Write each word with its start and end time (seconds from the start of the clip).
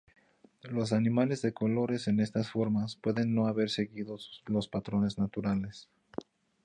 Los 0.63 0.93
animales 0.93 1.43
de 1.43 1.53
colores 1.53 2.07
en 2.07 2.19
estas 2.21 2.49
formas 2.49 2.95
pueden 2.95 3.35
no 3.35 3.45
haber 3.45 3.69
seguido 3.69 4.17
los 4.47 4.67
patrones 4.67 5.19
naturales. 5.19 5.89